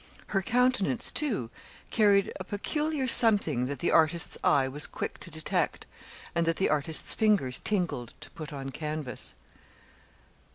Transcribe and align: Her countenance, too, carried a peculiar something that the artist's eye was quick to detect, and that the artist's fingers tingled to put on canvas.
Her 0.29 0.41
countenance, 0.41 1.11
too, 1.11 1.51
carried 1.91 2.33
a 2.39 2.43
peculiar 2.43 3.07
something 3.07 3.67
that 3.67 3.77
the 3.77 3.91
artist's 3.91 4.35
eye 4.43 4.67
was 4.67 4.87
quick 4.87 5.19
to 5.19 5.29
detect, 5.29 5.85
and 6.33 6.47
that 6.47 6.57
the 6.57 6.69
artist's 6.71 7.13
fingers 7.13 7.59
tingled 7.59 8.15
to 8.21 8.31
put 8.31 8.51
on 8.51 8.71
canvas. 8.71 9.35